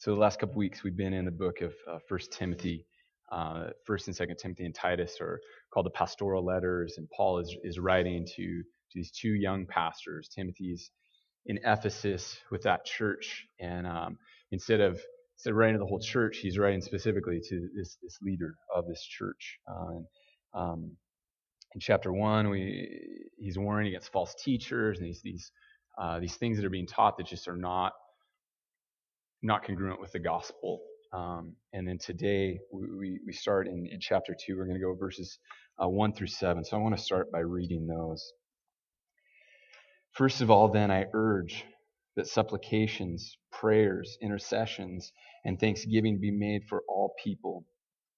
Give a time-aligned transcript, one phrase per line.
[0.00, 2.86] So the last couple weeks we've been in the book of uh, First Timothy.
[3.30, 5.38] Uh, First and Second Timothy and Titus are
[5.74, 10.30] called the pastoral letters, and Paul is is writing to to these two young pastors.
[10.34, 10.90] Timothy's
[11.44, 14.16] in Ephesus with that church, and um,
[14.52, 14.98] instead of
[15.36, 18.86] instead of writing to the whole church, he's writing specifically to this this leader of
[18.88, 19.58] this church.
[19.70, 20.06] Uh, and,
[20.54, 20.96] um,
[21.74, 22.88] in chapter one, we
[23.36, 25.52] he's warning against false teachers and these these
[26.00, 27.92] uh, these things that are being taught that just are not
[29.42, 30.80] not congruent with the gospel.
[31.12, 34.56] Um, and then today we, we start in, in chapter 2.
[34.56, 35.38] We're going to go verses
[35.82, 36.64] uh, 1 through 7.
[36.64, 38.32] So I want to start by reading those.
[40.12, 41.64] First of all, then, I urge
[42.16, 45.12] that supplications, prayers, intercessions,
[45.44, 47.64] and thanksgiving be made for all people,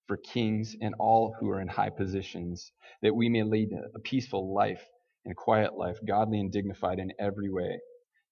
[0.07, 4.55] for kings and all who are in high positions, that we may lead a peaceful
[4.55, 4.83] life
[5.25, 7.79] and quiet life, godly and dignified in every way.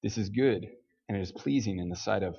[0.02, 0.66] This is good,
[1.08, 2.36] and it is pleasing in the sight of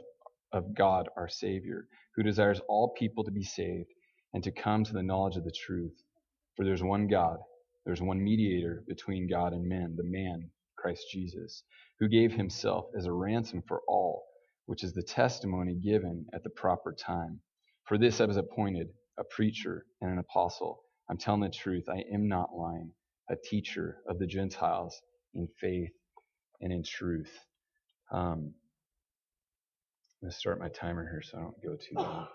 [0.53, 3.89] of God our Savior, who desires all people to be saved
[4.33, 5.95] and to come to the knowledge of the truth.
[6.55, 7.37] For there's one God,
[7.85, 11.63] there's one mediator between God and men, the man, Christ Jesus,
[11.99, 14.23] who gave himself as a ransom for all,
[14.67, 17.39] which is the testimony given at the proper time.
[17.85, 20.81] For this I was appointed a preacher and an apostle.
[21.09, 22.91] I'm telling the truth, I am not lying,
[23.29, 25.01] a teacher of the Gentiles
[25.35, 25.91] in faith
[26.61, 27.31] and in truth.
[28.11, 28.53] Um,
[30.21, 32.27] I'm going to start my timer here so I don't go too long.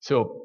[0.00, 0.42] So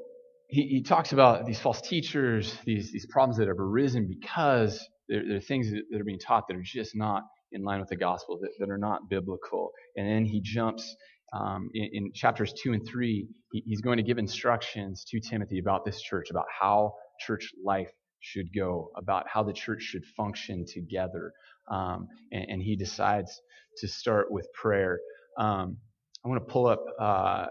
[0.47, 4.79] he, he talks about these false teachers, these, these problems that have arisen because
[5.09, 7.89] there, there are things that, are being taught that are just not in line with
[7.89, 9.71] the gospel, that, that are not biblical.
[9.95, 10.95] And then he jumps
[11.33, 15.57] um, in, in, chapters 2 and 3, he, he's going to give instructions to Timothy
[15.57, 20.63] about this church, about how church life should go, about how the church should function
[20.71, 21.31] together.
[21.71, 23.41] Um, and, and, he decides
[23.77, 24.99] to start with prayer.
[25.39, 25.77] Um,
[26.25, 27.45] I want to pull up uh,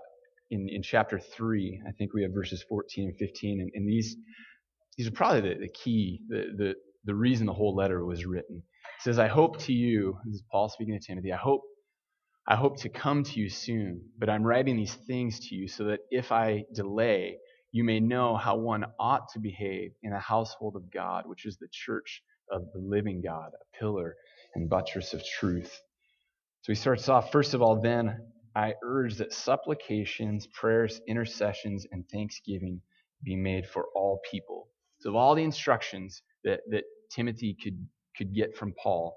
[0.51, 1.83] in, in chapter 3.
[1.87, 3.61] I think we have verses 14 and 15.
[3.61, 4.17] And, and these,
[4.99, 8.57] these are probably the, the key, the, the, the reason the whole letter was written.
[8.57, 11.63] It says, I hope to you, this is Paul speaking to Timothy, I hope,
[12.49, 15.85] I hope to come to you soon, but I'm writing these things to you so
[15.85, 17.37] that if I delay,
[17.71, 21.59] you may know how one ought to behave in the household of God, which is
[21.59, 24.17] the church of the living God, a pillar
[24.57, 25.73] and buttress of truth.
[26.63, 28.17] So he starts off, first of all, then
[28.57, 32.81] I urge that supplications, prayers, intercessions, and thanksgiving
[33.25, 34.69] be made for all people.
[35.01, 39.17] So, of all the instructions that, that Timothy could, could get from Paul,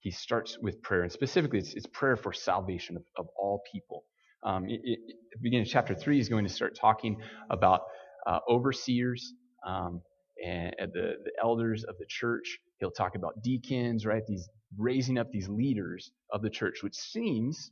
[0.00, 1.02] he starts with prayer.
[1.02, 4.04] And specifically, it's, it's prayer for salvation of, of all people.
[4.42, 4.98] Um, it, it,
[5.42, 7.82] beginning of chapter 3, he's going to start talking about
[8.26, 9.34] uh, overseers
[9.66, 10.00] um,
[10.44, 12.58] and, and the, the elders of the church.
[12.78, 14.22] He'll talk about deacons, right?
[14.26, 17.70] These raising up these leaders of the church, which seems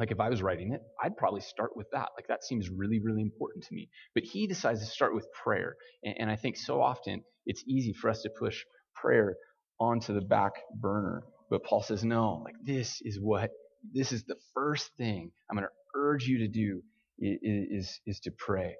[0.00, 2.08] like if I was writing it, I'd probably start with that.
[2.16, 3.90] Like that seems really, really important to me.
[4.14, 5.76] But he decides to start with prayer.
[6.02, 9.36] And, and I think so often it's easy for us to push prayer
[9.78, 11.22] onto the back burner.
[11.50, 13.50] But Paul says, no, like this is what,
[13.92, 16.82] this is the first thing I'm going to urge you to do
[17.18, 18.74] is, is to pray.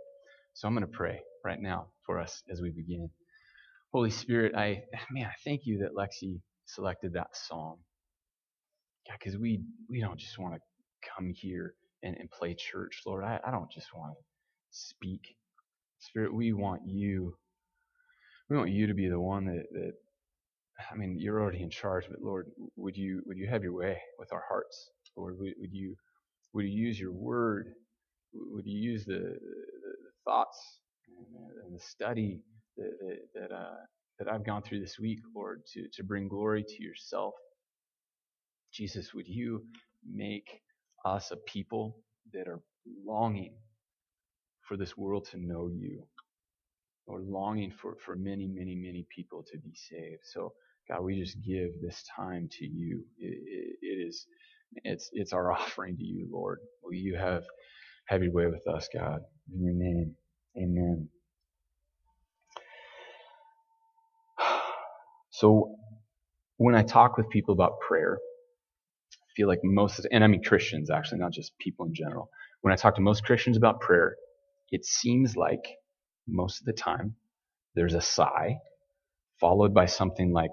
[0.54, 3.10] So I'm going to pray right now for us as we begin.
[3.92, 7.78] Holy Spirit, I, man, I thank you that Lexi selected that psalm.
[9.06, 9.60] Yeah, because we,
[9.90, 10.60] we don't just want to
[11.16, 13.24] come here and, and play church, Lord.
[13.24, 14.24] I, I don't just want to
[14.70, 15.36] speak.
[16.00, 17.36] Spirit, we want you.
[18.50, 19.92] We want you to be the one that, that
[20.90, 24.00] I mean, you're already in charge, but Lord, would you would you have your way
[24.18, 25.38] with our hearts, Lord?
[25.38, 25.96] Would, would you
[26.54, 27.74] would you use your word?
[28.34, 30.80] Would you use the, the, the thoughts
[31.64, 32.40] and the study
[32.76, 32.92] that
[33.34, 33.76] that uh,
[34.18, 37.34] that I've gone through this week, Lord, to to bring glory to yourself?
[38.72, 39.64] Jesus, would you
[40.08, 40.60] make
[41.04, 41.98] us a people
[42.32, 42.60] that are
[43.06, 43.54] longing
[44.62, 46.04] for this world to know you.
[47.06, 50.22] Or longing for, for many, many, many people to be saved.
[50.24, 50.52] So,
[50.88, 53.04] God, we just give this time to you.
[53.18, 54.26] it, it, it is,
[54.84, 56.60] it's, it's our offering to you, Lord.
[56.82, 57.44] Will you have,
[58.06, 59.20] have your way with us, God?
[59.54, 60.14] In your name,
[60.56, 61.08] amen.
[65.32, 65.76] So,
[66.58, 68.18] when I talk with people about prayer,
[69.40, 72.28] feel like most, and I mean Christians actually, not just people in general.
[72.60, 74.16] When I talk to most Christians about prayer,
[74.70, 75.64] it seems like
[76.28, 77.14] most of the time
[77.74, 78.58] there's a sigh
[79.40, 80.52] followed by something like,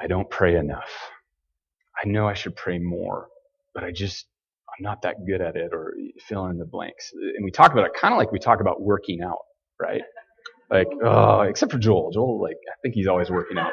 [0.00, 0.90] I don't pray enough.
[2.02, 3.28] I know I should pray more,
[3.74, 4.24] but I just,
[4.70, 5.92] I'm not that good at it or
[6.26, 7.10] fill in the blanks.
[7.12, 9.40] And we talk about it kind of like we talk about working out,
[9.78, 10.02] right?
[10.70, 12.10] Like, oh, except for Joel.
[12.10, 13.72] Joel, like, I think he's always working out.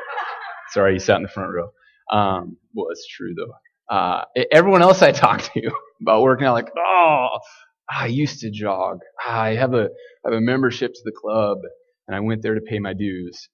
[0.72, 1.70] Sorry, he sat in the front row.
[2.12, 3.54] Um, well, it's true though.
[3.90, 5.72] Uh, everyone else I talk to
[6.02, 7.40] about working out, like, oh,
[7.90, 9.00] I used to jog.
[9.26, 9.90] I have a
[10.26, 11.58] I have a membership to the club,
[12.08, 13.50] and I went there to pay my dues,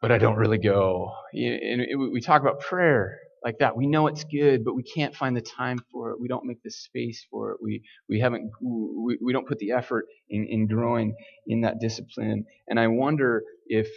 [0.00, 1.10] but I don't really go.
[1.32, 1.82] And
[2.12, 3.76] we talk about prayer like that.
[3.76, 6.20] We know it's good, but we can't find the time for it.
[6.20, 7.58] We don't make the space for it.
[7.62, 11.14] We we haven't we, we don't put the effort in, in growing
[11.46, 12.44] in that discipline.
[12.68, 13.88] And I wonder if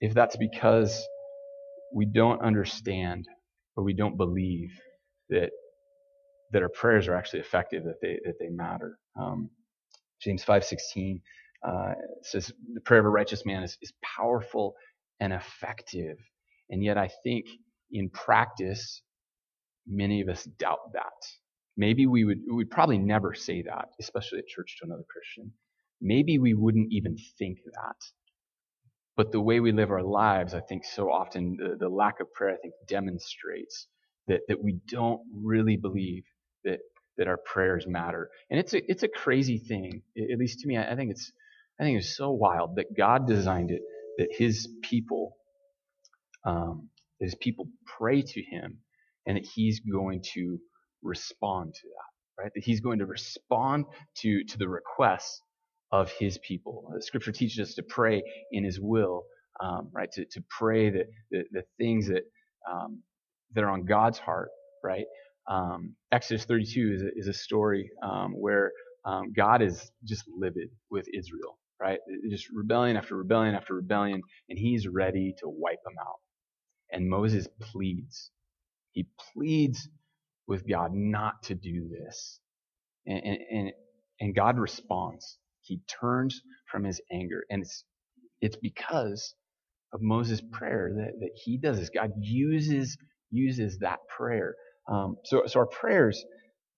[0.00, 1.06] if that's because
[1.94, 3.26] we don't understand
[3.76, 4.70] or we don't believe
[5.30, 5.50] that
[6.52, 8.98] that our prayers are actually effective, that they that they matter.
[9.20, 9.50] Um,
[10.22, 11.20] James five sixteen
[11.66, 14.74] uh, says the prayer of a righteous man is, is powerful
[15.20, 16.18] and effective,
[16.70, 17.46] and yet I think
[17.92, 19.02] in practice
[19.86, 21.02] many of us doubt that.
[21.76, 25.52] Maybe we would we would probably never say that, especially at church to another Christian.
[26.00, 28.19] Maybe we wouldn't even think that.
[29.20, 32.32] But the way we live our lives, I think so often the, the lack of
[32.32, 33.86] prayer, I think, demonstrates
[34.28, 36.22] that, that we don't really believe
[36.64, 36.78] that
[37.18, 38.30] that our prayers matter.
[38.50, 40.78] And it's a it's a crazy thing, at least to me.
[40.78, 41.30] I, I think it's
[41.78, 43.82] I think it's so wild that God designed it
[44.16, 45.36] that His people,
[46.46, 46.88] um,
[47.20, 47.66] His people
[47.98, 48.78] pray to Him,
[49.26, 50.58] and that He's going to
[51.02, 52.52] respond to that, right?
[52.54, 53.84] That He's going to respond
[54.22, 55.42] to to the requests
[55.92, 56.90] of His people.
[56.94, 58.22] The Scripture teaches us to pray
[58.52, 59.24] in His will,
[59.60, 60.10] um, right?
[60.12, 62.22] To to pray that the, the things that
[62.70, 63.00] um,
[63.54, 64.50] that are on God's heart,
[64.84, 65.06] right?
[65.48, 68.72] Um, Exodus 32 is a, is a story um, where
[69.04, 71.98] um, God is just livid with Israel, right?
[72.30, 76.20] Just rebellion after rebellion after rebellion, and He's ready to wipe them out.
[76.92, 78.30] And Moses pleads.
[78.92, 79.88] He pleads
[80.48, 82.40] with God not to do this.
[83.06, 83.72] And, and,
[84.20, 85.38] and God responds.
[85.70, 87.44] He turns from his anger.
[87.48, 87.84] And it's,
[88.40, 89.34] it's because
[89.92, 91.90] of Moses' prayer that, that he does this.
[91.90, 92.98] God uses,
[93.30, 94.56] uses that prayer.
[94.90, 96.24] Um, so, so our prayers,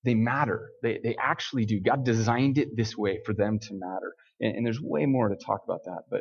[0.04, 0.68] they matter.
[0.82, 1.80] They, they actually do.
[1.80, 4.12] God designed it this way for them to matter.
[4.42, 6.20] And, and there's way more to talk about that, but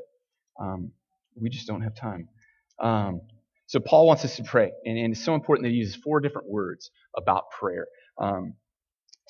[0.58, 0.94] um,
[1.36, 2.30] we just don't have time.
[2.82, 3.20] Um,
[3.68, 6.22] so Paul wants us to pray, and, and, it's so important that he uses four
[6.22, 7.88] different words about prayer.
[8.18, 8.56] Um,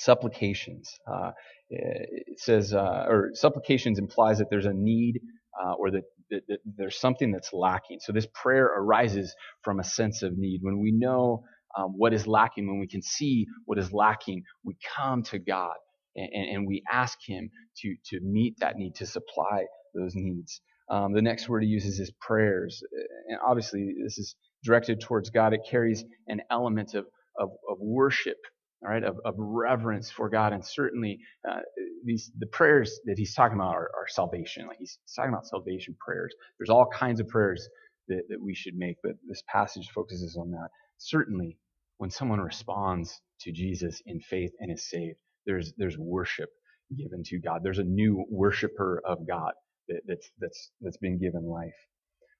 [0.03, 0.89] supplications.
[1.11, 1.31] Uh,
[1.69, 5.19] it says, uh, or supplications implies that there's a need
[5.61, 7.99] uh, or that, that, that, there's something that's lacking.
[8.01, 9.33] So this prayer arises
[9.63, 10.59] from a sense of need.
[10.61, 11.43] When we know
[11.77, 15.75] um, what is lacking, when we can see what is lacking, we come to God
[16.15, 20.61] and, and we ask Him to, to meet that need, to supply those needs.
[20.89, 22.83] Um, the next word he uses is prayers.
[23.29, 25.53] And obviously, this is directed towards God.
[25.53, 27.05] It carries an element of,
[27.39, 28.37] of, of worship,
[28.83, 30.53] all right, of, of, reverence for God.
[30.53, 31.59] And certainly, uh,
[32.03, 34.67] these the prayers that he's talking about are, are salvation.
[34.67, 36.33] Like he's, talking about salvation prayers.
[36.57, 37.67] There's all kinds of prayers
[38.07, 40.69] that, that we should make, but this passage focuses on that.
[40.97, 41.57] Certainly,
[41.97, 46.49] when someone responds to Jesus in faith and is saved, there's there's worship
[46.97, 47.61] given to God.
[47.63, 49.53] There's a new worshiper of God
[49.89, 51.75] that, that's that's that's been given life.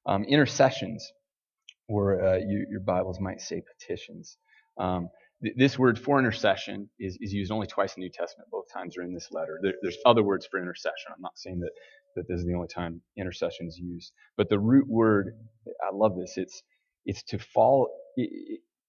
[0.08, 1.08] Um, intercessions,
[1.88, 4.38] or uh, you, your Bibles might say petitions.
[4.80, 5.10] Um,
[5.56, 8.50] this word for intercession is, is used only twice in the New Testament.
[8.52, 9.60] Both times are in this letter.
[9.62, 11.12] There, there's other words for intercession.
[11.16, 11.72] I'm not saying that
[12.16, 15.34] that this is the only time intercession is used, but the root word,
[15.82, 16.34] I love this.
[16.38, 16.62] It's
[17.06, 17.90] it's to fall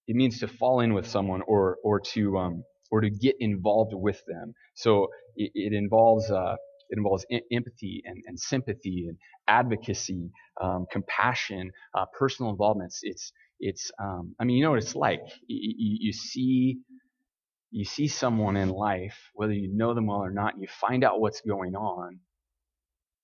[0.09, 3.93] it means to fall in with someone or or to um, or to get involved
[3.95, 4.55] with them.
[4.75, 6.57] So it, it involves uh,
[6.91, 9.17] it involves empathy and, and, sympathy and
[9.49, 12.93] advocacy, um, compassion, uh, personal involvement.
[13.03, 15.23] It's it's, um, I mean you know what it's like.
[15.49, 16.81] You, you, you, see
[17.73, 21.21] you see someone in life, whether you know them well or not, you find out
[21.21, 22.21] what's going on,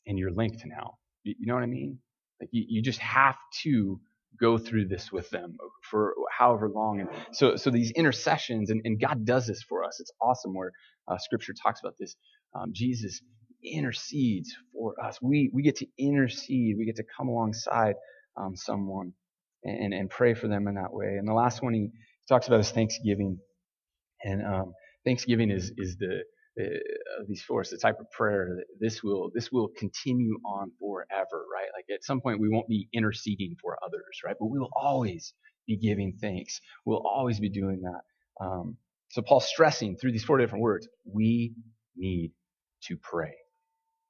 [0.07, 0.99] and you're linked now.
[1.25, 1.99] You, you know what I mean?
[2.41, 4.01] Like you, you just have to
[4.41, 5.57] go through this with them
[5.91, 7.01] for however long.
[7.01, 10.01] And so, so these intercessions, and, and God does this for us.
[10.01, 10.73] It's awesome where
[11.09, 12.17] uh, Scripture talks about this.
[12.55, 13.21] Um, Jesus
[13.65, 15.19] intercedes for us.
[15.23, 16.77] We we get to intercede.
[16.79, 17.95] We get to come alongside
[18.37, 19.13] um, someone
[19.65, 21.17] and, and pray for them in that way.
[21.19, 21.91] And the last one he
[22.29, 23.39] talks about is Thanksgiving.
[24.23, 24.73] And um,
[25.05, 26.23] Thanksgiving is is the
[26.61, 26.65] uh,
[27.29, 31.69] these four, the type of prayer that this will this will continue on forever, right?
[31.77, 34.37] Like at some point we won't be interceding for others, right?
[34.39, 35.35] But we will always
[35.67, 36.61] be giving thanks.
[36.85, 38.45] We'll always be doing that.
[38.45, 38.77] Um,
[39.11, 41.55] so Paul's stressing through these four different words: we
[41.97, 42.33] need
[42.85, 43.35] to pray.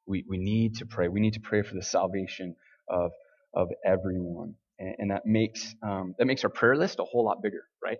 [0.06, 1.08] We we need to pray.
[1.08, 2.56] We need to pray for the salvation
[2.88, 3.12] of
[3.54, 7.42] of everyone, and, and that makes um, that makes our prayer list a whole lot
[7.42, 7.98] bigger, right?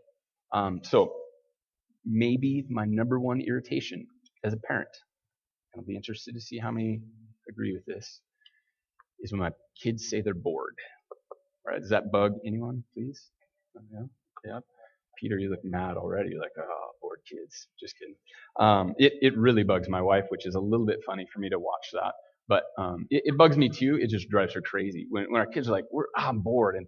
[0.53, 1.13] Um, so
[2.05, 4.07] maybe my number one irritation
[4.45, 4.89] as a parent,
[5.77, 7.01] I'll be interested to see how many
[7.49, 8.21] agree with this,
[9.21, 9.51] is when my
[9.83, 10.77] kids say they're bored.
[11.67, 11.81] Right?
[11.81, 13.21] Does that bug anyone, please?
[13.93, 14.07] Yeah.
[14.45, 14.61] yeah.
[15.21, 16.31] Peter, you look mad already.
[16.31, 17.69] You're like, oh, bored kids.
[17.79, 18.15] Just kidding.
[18.59, 21.51] Um, it, it really bugs my wife, which is a little bit funny for me
[21.51, 22.15] to watch that.
[22.49, 23.99] But um, it, it bugs me too.
[24.01, 25.07] It just drives her crazy.
[25.11, 26.77] When, when our kids are like, We're, I'm bored.
[26.77, 26.87] And,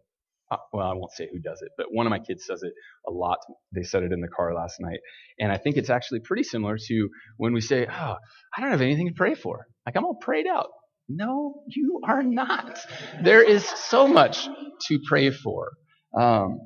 [0.50, 2.73] uh, well, I won't say who does it, but one of my kids says it
[3.09, 3.38] a lot.
[3.75, 5.00] They said it in the car last night.
[5.40, 8.17] And I think it's actually pretty similar to when we say, Oh,
[8.57, 9.67] I don't have anything to pray for.
[9.87, 10.69] Like, I'm all prayed out.
[11.09, 12.79] No, you are not.
[13.23, 14.49] There is so much
[14.88, 15.71] to pray for.
[16.19, 16.59] Um,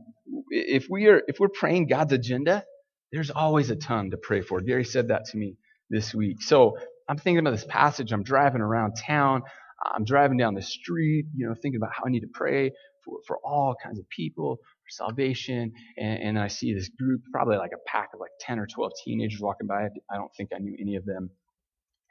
[0.50, 2.64] if we are if we're praying God's agenda,
[3.12, 4.60] there's always a ton to pray for.
[4.60, 5.56] Gary said that to me
[5.90, 6.42] this week.
[6.42, 6.76] So
[7.08, 8.12] I'm thinking about this passage.
[8.12, 9.42] I'm driving around town.
[9.84, 12.70] I'm driving down the street, you know, thinking about how I need to pray
[13.04, 15.72] for, for all kinds of people, for salvation.
[15.98, 18.92] And, and I see this group, probably like a pack of like 10 or 12
[19.04, 19.84] teenagers walking by.
[19.84, 21.30] I don't think I knew any of them.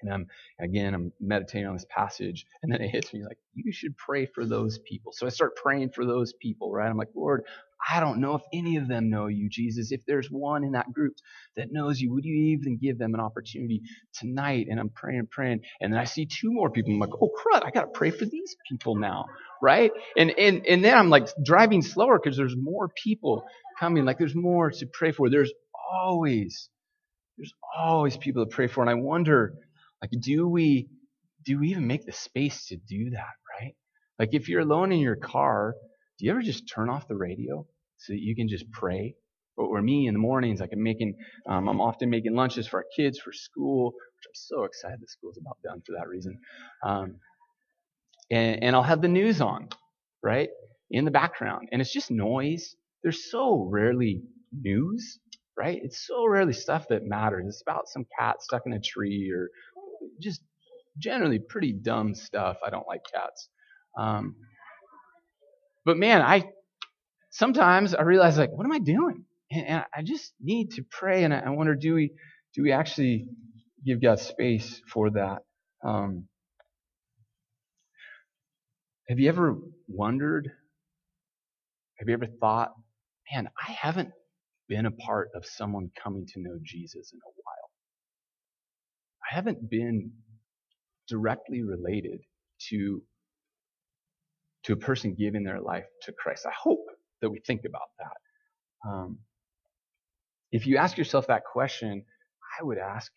[0.04, 0.28] And I'm,
[0.60, 4.26] again, I'm meditating on this passage, and then it hits me like, you should pray
[4.26, 5.12] for those people.
[5.14, 6.90] So I start praying for those people, right?
[6.90, 7.44] I'm like, Lord,
[7.90, 9.92] I don't know if any of them know you, Jesus.
[9.92, 11.16] If there's one in that group
[11.58, 13.82] that knows you, would you even give them an opportunity
[14.14, 14.68] tonight?
[14.70, 16.94] And I'm praying, praying, and then I see two more people.
[16.94, 19.26] I'm like, oh crud, I gotta pray for these people now,
[19.62, 19.92] right?
[20.18, 23.46] And and and then I'm like driving slower because there's more people
[23.80, 24.06] coming.
[24.06, 25.30] Like there's more to pray for.
[25.30, 25.52] There's
[25.92, 26.70] always,
[27.38, 29.56] there's always people to pray for, and I wonder
[30.04, 30.90] like, do we,
[31.46, 33.74] do we even make the space to do that, right?
[34.20, 35.76] Like, if you're alone in your car,
[36.20, 37.66] do you ever just turn off the radio
[38.00, 39.16] so that you can just pray?
[39.56, 41.16] Or, or me in the mornings, like I'm making,
[41.48, 45.08] um, I'm often making lunches for our kids for school, which I'm so excited the
[45.08, 46.38] school's about done for that reason.
[46.84, 47.16] Um,
[48.30, 49.70] and, and I'll have the news on,
[50.22, 50.50] right,
[50.92, 52.76] in the background, and it's just noise.
[53.04, 55.20] There's so rarely news,
[55.58, 55.80] right?
[55.84, 57.46] It's so rarely stuff that matters.
[57.48, 59.50] It's about some cat stuck in a tree or
[60.22, 60.42] just
[60.98, 62.58] generally pretty dumb stuff.
[62.66, 63.50] I don't like cats.
[63.98, 64.36] Um,
[65.86, 66.46] but man, I
[67.32, 69.26] sometimes I realize like, what am I doing?
[69.52, 71.24] And, and I just need to pray.
[71.24, 72.12] And I, I, wonder, do we
[72.54, 73.28] do we actually
[73.86, 75.40] give God space for that?
[75.84, 76.28] Um,
[79.10, 79.58] have you ever
[79.88, 80.52] wondered?
[82.00, 82.72] Have you ever thought,
[83.32, 84.10] man, I haven't
[84.68, 87.43] been a part of someone coming to know Jesus in a
[89.34, 90.12] haven't been
[91.08, 92.22] directly related
[92.70, 93.02] to,
[94.64, 96.46] to a person giving their life to Christ.
[96.46, 96.86] I hope
[97.22, 98.90] that we think about that.
[98.90, 99.20] Um,
[100.52, 102.06] if you ask yourself that question,
[102.60, 103.12] I would ask,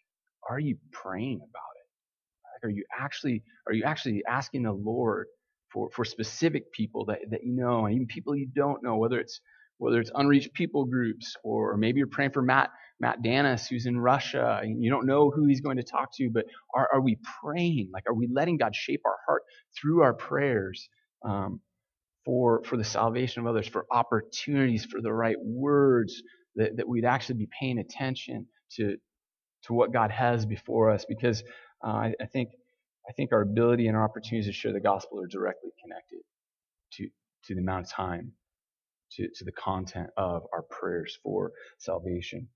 [0.49, 2.65] are you praying about it?
[2.65, 5.27] Like, are you actually are you actually asking the Lord
[5.73, 9.19] for, for specific people that, that you know, and even people you don't know, whether
[9.19, 9.41] it's
[9.79, 13.99] whether it's unreached people groups or maybe you're praying for Matt Matt Danis, who's in
[13.99, 14.61] Russia.
[14.63, 17.91] And you don't know who he's going to talk to, but are, are we praying?
[17.93, 19.43] Like, are we letting God shape our heart
[19.79, 20.89] through our prayers
[21.25, 21.61] um,
[22.25, 26.23] for, for the salvation of others, for opportunities, for the right words,
[26.57, 28.97] that, that we'd actually be paying attention to,
[29.65, 31.05] to what God has before us?
[31.07, 31.43] Because
[31.87, 32.49] uh, I, I, think,
[33.09, 36.21] I think our ability and our opportunities to share the gospel are directly connected
[36.95, 37.09] to,
[37.45, 38.33] to the amount of time,
[39.13, 42.49] to, to the content of our prayers for salvation.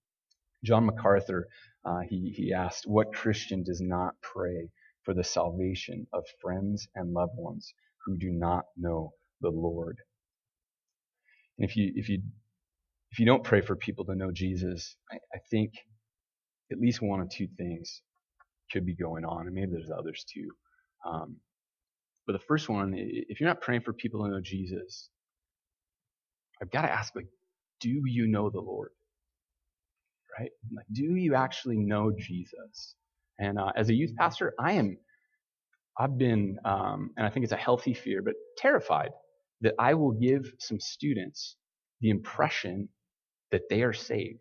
[0.64, 1.48] John MacArthur,
[1.84, 4.70] uh, he, he asked, What Christian does not pray
[5.04, 7.72] for the salvation of friends and loved ones
[8.04, 9.98] who do not know the Lord?
[11.58, 12.22] And if you, if you,
[13.12, 15.72] if you don't pray for people to know Jesus, I, I think
[16.72, 18.02] at least one of two things
[18.72, 20.48] could be going on, and maybe there's others too.
[21.06, 21.36] Um,
[22.26, 25.08] but the first one, if you're not praying for people to know Jesus,
[26.62, 27.28] I've got to ask, like,
[27.80, 28.90] do you know the Lord?
[30.38, 30.50] right?
[30.74, 32.94] Like, do you actually know Jesus?
[33.38, 34.98] And uh, as a youth pastor, I am,
[35.98, 39.10] I've been, um, and I think it's a healthy fear, but terrified
[39.62, 41.56] that I will give some students
[42.00, 42.88] the impression
[43.50, 44.40] that they are saved.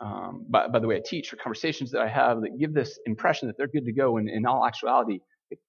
[0.00, 2.98] Um, by, by, the way, I teach or conversations that I have that give this
[3.06, 5.20] impression that they're good to go, and in all actuality,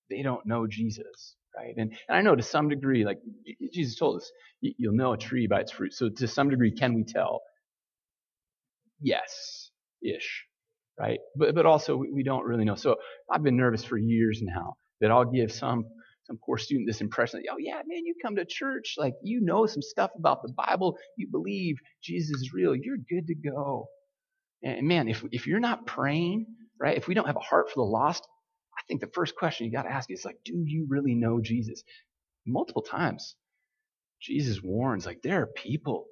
[0.09, 1.73] they don't know Jesus, right?
[1.77, 3.19] And, and I know to some degree, like
[3.73, 4.31] Jesus told us,
[4.61, 5.93] you'll know a tree by its fruit.
[5.93, 7.41] So to some degree, can we tell?
[9.01, 9.71] yes,
[10.03, 10.45] ish,
[10.99, 11.19] right?
[11.37, 12.75] But, but also we don't really know.
[12.75, 12.97] So
[13.31, 15.85] I've been nervous for years now that I'll give some
[16.27, 19.41] some poor student this impression that, oh yeah, man, you come to church, like you
[19.41, 23.87] know some stuff about the Bible, you believe Jesus is real, you're good to go.
[24.63, 26.47] And man, if if you're not praying,
[26.79, 28.27] right, if we don't have a heart for the lost,
[28.77, 31.41] I think the first question you got to ask is like, do you really know
[31.41, 31.83] Jesus?
[32.45, 33.35] Multiple times,
[34.21, 36.05] Jesus warns, like, there are people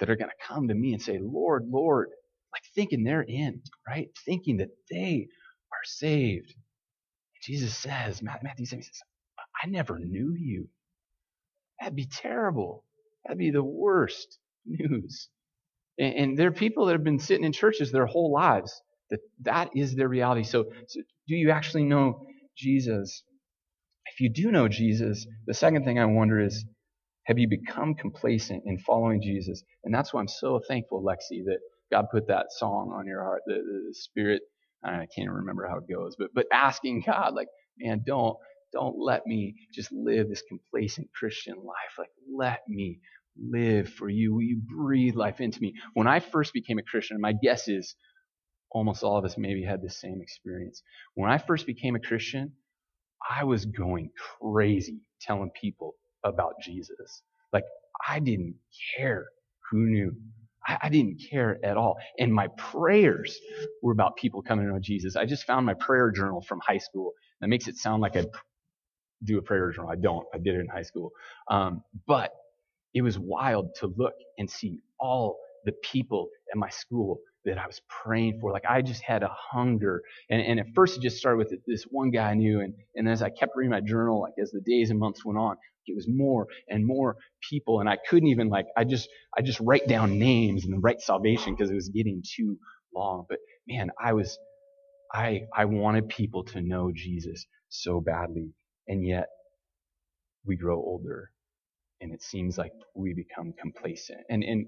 [0.00, 2.08] that are going to come to me and say, Lord, Lord,
[2.52, 4.08] like thinking they're in, right?
[4.24, 5.28] Thinking that they
[5.72, 6.54] are saved.
[7.42, 9.02] Jesus says, Matthew 7 says,
[9.62, 10.68] I never knew you.
[11.80, 12.84] That'd be terrible.
[13.24, 15.28] That'd be the worst news.
[15.98, 19.20] And, and there are people that have been sitting in churches their whole lives that
[19.42, 20.44] that is their reality.
[20.44, 23.22] So, so do you actually know Jesus?
[24.06, 26.64] If you do know Jesus, the second thing I wonder is,
[27.26, 29.62] have you become complacent in following Jesus?
[29.84, 31.58] And that's why I'm so thankful, Lexi, that
[31.90, 34.42] God put that song on your heart, the, the, Spirit.
[34.84, 37.48] I can't remember how it goes, but but asking God, like,
[37.78, 38.36] man, don't
[38.72, 41.98] don't let me just live this complacent Christian life.
[41.98, 43.00] Like, let me
[43.38, 44.34] live for you.
[44.34, 45.74] Will you breathe life into me?
[45.94, 47.94] When I first became a Christian, my guess is
[48.70, 50.82] almost all of us maybe had the same experience.
[51.14, 52.52] When I first became a Christian,
[53.28, 55.94] I was going crazy telling people
[56.24, 57.22] about Jesus.
[57.52, 57.64] Like,
[58.08, 58.56] I didn't
[58.96, 59.26] care
[59.70, 60.12] who knew.
[60.66, 61.96] I, I, didn't care at all.
[62.18, 63.38] And my prayers
[63.82, 65.16] were about people coming to know Jesus.
[65.16, 67.12] I just found my prayer journal from high school.
[67.40, 68.26] That makes it sound like I
[69.24, 69.90] do a prayer journal.
[69.90, 70.26] I don't.
[70.34, 71.12] I did it in high school.
[71.50, 72.32] Um, but
[72.94, 77.66] it was wild to look and see all the people at my school that I
[77.66, 78.52] was praying for.
[78.52, 80.02] Like I just had a hunger.
[80.28, 82.60] And, and at first it just started with this one guy I knew.
[82.60, 85.38] And, and as I kept reading my journal, like as the days and months went
[85.38, 87.16] on, it was more and more
[87.48, 87.80] people.
[87.80, 91.54] And I couldn't even like, I just, I just write down names and write salvation
[91.54, 92.58] because it was getting too
[92.94, 93.24] long.
[93.28, 93.38] But
[93.68, 94.36] man, I was,
[95.12, 98.50] I, I wanted people to know Jesus so badly.
[98.88, 99.28] And yet
[100.44, 101.30] we grow older
[102.00, 104.20] and it seems like we become complacent.
[104.28, 104.66] And, and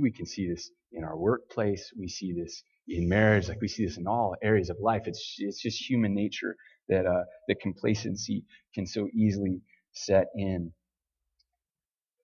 [0.00, 1.92] we can see this in our workplace.
[1.98, 3.48] We see this in marriage.
[3.48, 5.02] Like we see this in all areas of life.
[5.06, 6.56] It's, it's just human nature
[6.88, 9.60] that, uh, the complacency can so easily
[9.92, 10.72] set in.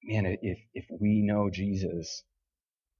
[0.04, 2.24] Man, if, if we know Jesus,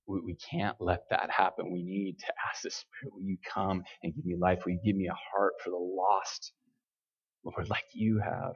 [0.07, 1.73] we, we can't let that happen.
[1.73, 4.61] We need to ask the Spirit, will you come and give me life?
[4.65, 6.53] Will you give me a heart for the lost?
[7.45, 8.55] Lord, like you have.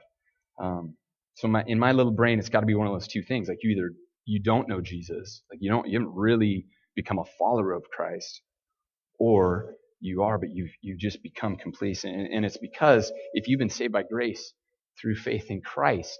[0.60, 0.96] Um,
[1.34, 3.48] so my, in my little brain, it's got to be one of those two things.
[3.48, 3.92] Like you either
[4.26, 8.42] you don't know Jesus, like you don't you haven't really become a follower of Christ,
[9.18, 12.14] or you are, but you've you've just become complacent.
[12.14, 14.52] And, and it's because if you've been saved by grace
[15.00, 16.18] through faith in Christ,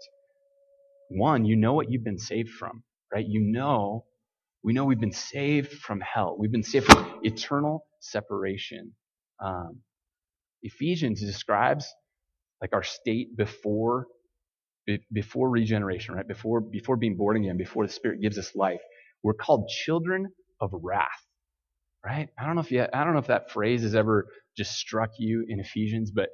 [1.11, 3.27] one, you know what you've been saved from, right?
[3.27, 4.05] You know,
[4.63, 6.37] we know we've been saved from hell.
[6.39, 8.93] We've been saved from eternal separation.
[9.45, 9.81] Um,
[10.63, 11.87] Ephesians describes
[12.61, 14.07] like our state before
[15.13, 16.27] before regeneration, right?
[16.29, 18.81] Before, before being born again, before the Spirit gives us life.
[19.23, 20.29] We're called children
[20.61, 21.27] of wrath,
[22.05, 22.29] right?
[22.39, 25.11] I don't know if you, I don't know if that phrase has ever just struck
[25.19, 26.31] you in Ephesians, but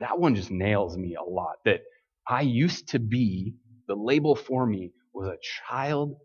[0.00, 1.56] that one just nails me a lot.
[1.64, 1.80] That
[2.28, 3.54] I used to be,
[3.88, 5.38] the label for me was a
[5.70, 6.16] child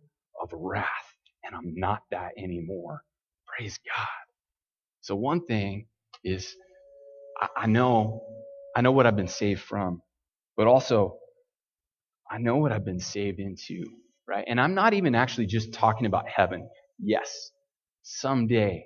[0.41, 0.87] of wrath,
[1.45, 3.03] and I'm not that anymore.
[3.47, 4.07] Praise God.
[5.01, 5.87] So one thing
[6.23, 6.55] is,
[7.41, 8.23] I, I know,
[8.75, 10.01] I know what I've been saved from,
[10.57, 11.17] but also
[12.29, 13.85] I know what I've been saved into,
[14.27, 14.45] right?
[14.47, 16.67] And I'm not even actually just talking about heaven.
[16.99, 17.51] Yes,
[18.03, 18.85] someday,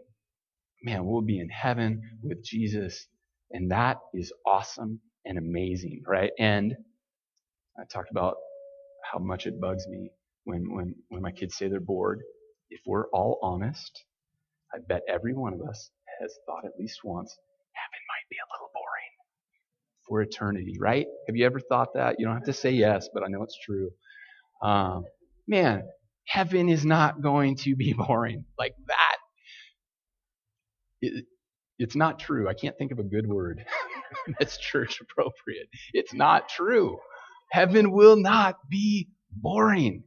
[0.83, 3.07] man, we'll be in heaven with Jesus,
[3.51, 6.31] and that is awesome and amazing, right?
[6.39, 6.75] And
[7.79, 8.35] I talked about
[9.11, 10.11] how much it bugs me
[10.45, 12.21] when, when, when my kids say they're bored.
[12.69, 14.03] If we're all honest,
[14.73, 17.35] I bet every one of us has thought at least once,
[17.73, 19.11] heaven might be a little boring
[20.07, 21.07] for eternity, right?
[21.27, 22.17] Have you ever thought that?
[22.19, 23.91] You don't have to say yes, but I know it's true.
[24.63, 25.05] Um,
[25.47, 25.83] man,
[26.31, 29.17] heaven is not going to be boring like that.
[31.01, 31.25] It,
[31.77, 32.47] it's not true.
[32.47, 33.65] I can't think of a good word
[34.39, 35.67] that's church appropriate.
[35.93, 36.99] It's not true.
[37.49, 40.03] Heaven will not be boring,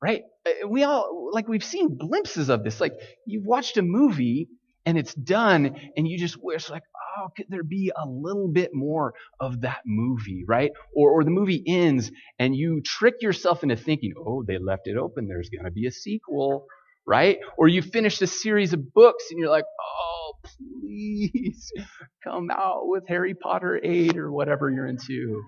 [0.00, 0.22] right?
[0.46, 2.80] Uh, we all, like, we've seen glimpses of this.
[2.80, 2.94] Like,
[3.26, 4.48] you've watched a movie
[4.86, 6.84] and it's done and you just wish, like,
[7.16, 10.70] oh, could there be a little bit more of that movie, right?
[10.94, 14.96] Or, or the movie ends and you trick yourself into thinking, oh, they left it
[14.96, 15.28] open.
[15.28, 16.66] There's going to be a sequel,
[17.06, 17.38] right?
[17.56, 21.70] Or you finish a series of books and you're like, oh, please
[22.24, 25.42] come out with Harry Potter 8 or whatever you're into,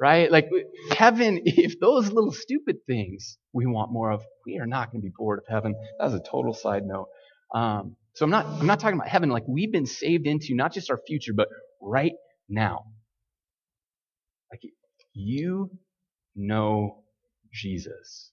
[0.00, 0.30] right?
[0.30, 0.48] Like
[0.90, 5.06] heaven, if those little stupid things we want more of, we are not going to
[5.06, 5.74] be bored of heaven.
[5.98, 7.08] That's a total side note.
[7.54, 10.72] Um, so I'm not, I'm not talking about heaven like we've been saved into not
[10.72, 11.48] just our future, but
[11.82, 12.14] right
[12.48, 12.86] now.
[14.50, 14.62] Like
[15.12, 15.70] you
[16.34, 17.04] know
[17.52, 18.32] Jesus.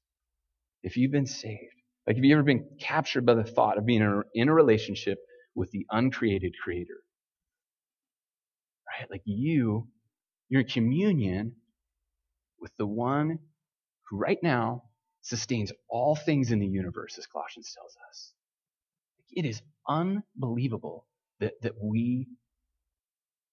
[0.84, 1.76] If you've been saved,
[2.08, 5.17] like have you ever been captured by the thought of being in a relationship
[5.54, 7.04] with the uncreated creator?
[8.88, 9.12] Right?
[9.12, 9.89] Like you,
[10.48, 11.58] you're in communion
[12.58, 13.39] with the one
[14.10, 14.84] who right now
[15.24, 18.32] sustains all things in the universe, as Colossians tells us.
[19.30, 21.08] It is unbelievable
[21.41, 22.28] that, that we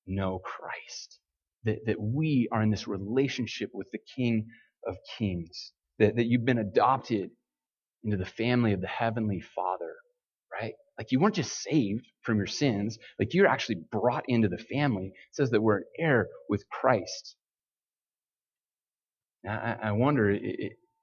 [0.07, 1.21] know Christ,
[1.65, 4.47] that, that we are in this relationship with the King
[4.87, 7.31] of Kings, that, that you've been adopted
[8.05, 9.95] into the family of the Heavenly Father.
[10.53, 10.75] right?
[10.99, 15.07] Like you weren't just saved from your sins, like you're actually brought into the family.
[15.09, 17.37] It says that we're an heir with Christ.
[19.45, 20.37] Now, I wonder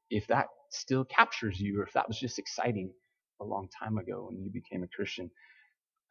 [0.09, 2.91] if that still captures you or if that was just exciting
[3.39, 5.29] a long time ago when you became a Christian.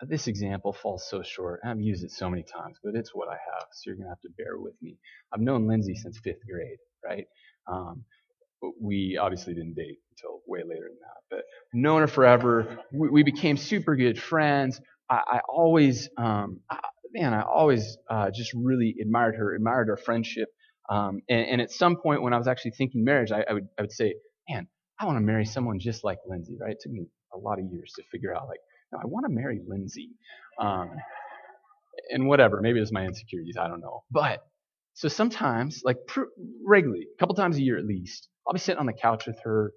[0.03, 1.61] This example falls so short.
[1.65, 4.11] I've used it so many times, but it's what I have, so you're going to
[4.11, 4.99] have to bear with me.
[5.33, 7.27] I've known Lindsay since fifth grade, right?
[7.67, 8.05] Um,
[8.81, 12.79] we obviously didn't date until way later than that, but known her forever.
[12.93, 14.81] We, we became super good friends.
[15.09, 16.79] I, I always, um, I,
[17.13, 20.49] man, I always uh, just really admired her, admired our friendship.
[20.91, 23.69] Um, and, and, at some point when I was actually thinking marriage, I, I, would,
[23.77, 24.15] I would say,
[24.49, 24.69] man,
[25.01, 26.73] I want to marry someone just like Lindsay, right?
[26.73, 28.61] It took me a lot of years to figure out, like,
[28.93, 30.11] no, I want to marry Lindsay.
[30.61, 30.91] Um,
[32.11, 34.05] and whatever, maybe it's my insecurities, I don't know.
[34.11, 34.41] But
[34.95, 36.33] so sometimes, like pr-
[36.65, 39.39] regularly, a couple times a year at least, I'll be sitting on the couch with
[39.45, 39.73] her,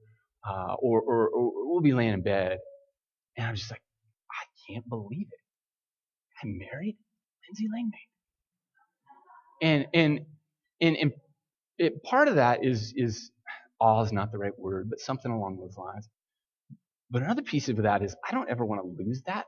[0.47, 2.59] uh, or, or, or, we'll be laying in bed,
[3.37, 3.81] and I'm just like,
[4.31, 5.39] I can't believe it.
[6.43, 6.97] I married
[7.47, 8.07] Lindsay Langmaid.
[9.61, 10.25] And and
[10.79, 11.11] and, and
[11.77, 13.31] it, part of that is is
[13.79, 16.07] awe is not the right word, but something along those lines.
[17.11, 19.45] But another piece of that is I don't ever want to lose that.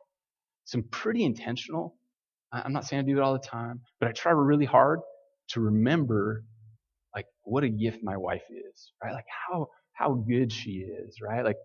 [0.65, 1.95] So I'm pretty intentional.
[2.52, 5.00] I'm not saying I do it all the time, but I try really hard
[5.50, 6.43] to remember
[7.15, 9.13] like what a gift my wife is, right?
[9.13, 11.43] Like how how good she is, right?
[11.45, 11.58] Like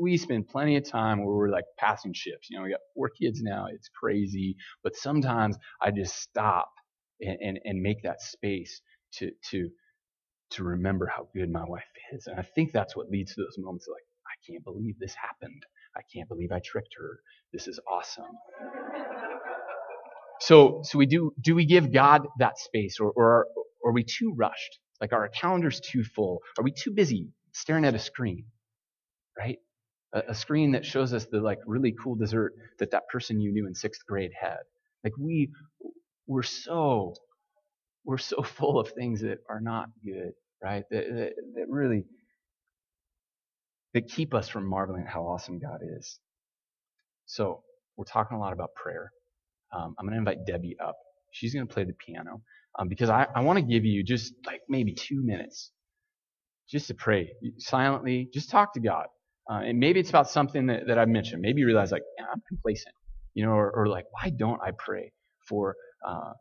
[0.00, 2.48] we spend plenty of time where we're like passing ships.
[2.50, 3.66] You know, we got four kids now.
[3.72, 6.70] It's crazy, but sometimes I just stop
[7.20, 8.80] and, and, and make that space
[9.14, 9.70] to to
[10.52, 12.26] to remember how good my wife is.
[12.26, 14.07] And I think that's what leads to those moments of like,
[14.46, 15.64] can't believe this happened.
[15.96, 17.20] I can't believe I tricked her.
[17.52, 18.24] This is awesome.
[20.40, 23.46] So, so we do, do we give God that space or, or, are,
[23.82, 24.78] or are we too rushed?
[25.00, 26.40] Like our calendar's too full?
[26.58, 28.44] Are we too busy staring at a screen?
[29.38, 29.58] Right?
[30.12, 33.52] A, a screen that shows us the like really cool dessert that that person you
[33.52, 34.58] knew in sixth grade had.
[35.04, 35.50] Like we,
[36.26, 37.14] we're so,
[38.04, 40.84] we're so full of things that are not good, right?
[40.90, 42.04] That, that, that really
[43.94, 46.18] that keep us from marveling at how awesome God is.
[47.26, 47.62] So,
[47.96, 49.12] we're talking a lot about prayer.
[49.72, 50.96] Um, I'm going to invite Debbie up.
[51.32, 52.42] She's going to play the piano
[52.78, 55.72] um, because I, I want to give you just like maybe two minutes
[56.70, 58.28] just to pray silently.
[58.32, 59.06] Just talk to God.
[59.50, 61.42] Uh, and maybe it's about something that, that I've mentioned.
[61.42, 62.94] Maybe you realize, like, I'm complacent,
[63.34, 65.12] you know, or, or, like, why don't I pray
[65.48, 66.32] for, uh,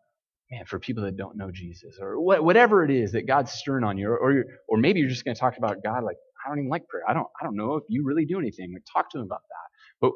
[0.51, 3.85] man, for people that don't know Jesus, or wh- whatever it is that God's stirring
[3.85, 6.49] on you, or, or, or maybe you're just going to talk about God, like, I
[6.49, 7.03] don't even like prayer.
[7.07, 8.73] I don't, I don't know if you really do anything.
[8.73, 9.67] Like, talk to him about that.
[10.01, 10.11] But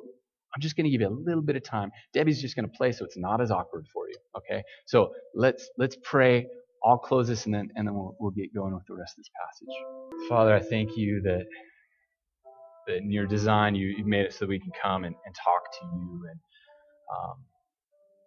[0.56, 1.92] I'm just going to give you a little bit of time.
[2.14, 4.16] Debbie's just going to play so it's not as awkward for you.
[4.38, 4.64] Okay?
[4.86, 6.48] So let's let's pray.
[6.84, 9.24] I'll close this and then and then we'll, we'll get going with the rest of
[9.24, 10.30] this passage.
[10.30, 11.46] Father, I thank you that
[12.88, 15.62] that in your design you, you made it so we can come and, and talk
[15.80, 16.40] to you and
[17.14, 17.38] um,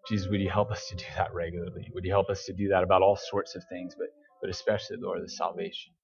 [0.09, 1.91] Jesus, would you help us to do that regularly?
[1.95, 4.09] Would you help us to do that about all sorts of things, but
[4.41, 5.95] but especially, Lord, the salvation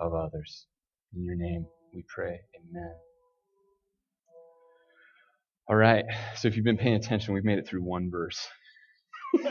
[0.00, 0.66] of others.
[1.16, 2.40] In your name we pray.
[2.56, 2.92] Amen.
[5.68, 6.04] All right.
[6.36, 8.46] So if you've been paying attention, we've made it through one verse.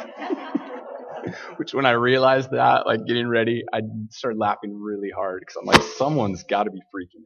[1.55, 5.65] Which, when I realized that, like getting ready, I started laughing really hard because I'm
[5.65, 7.23] like, someone's got to be freaking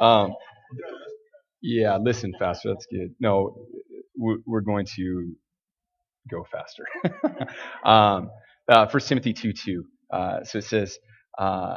[0.00, 0.04] out.
[0.04, 0.34] Um,
[1.62, 2.70] yeah, listen faster.
[2.70, 3.14] That's good.
[3.20, 3.66] No,
[4.16, 5.32] we're going to
[6.28, 6.84] go faster.
[7.84, 8.30] um,
[8.68, 9.84] uh, 1 Timothy 2 2.
[10.12, 10.98] Uh, so it says,
[11.38, 11.76] uh,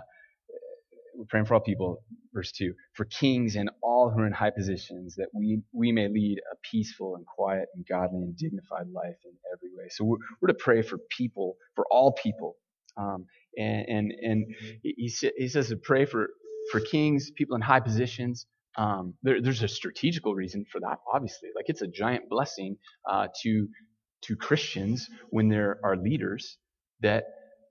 [1.15, 4.51] we're praying for all people, verse 2, for kings and all who are in high
[4.51, 9.17] positions, that we, we may lead a peaceful and quiet and godly and dignified life
[9.25, 9.85] in every way.
[9.89, 12.55] So we're, we're to pray for people, for all people.
[12.97, 13.25] Um,
[13.57, 14.45] and, and, and
[14.83, 16.29] he, he says to pray for,
[16.71, 18.45] for kings, people in high positions.
[18.77, 21.49] Um, there, there's a strategical reason for that, obviously.
[21.55, 22.77] Like it's a giant blessing
[23.09, 23.67] uh, to,
[24.23, 26.57] to Christians when there are leaders
[27.01, 27.25] that,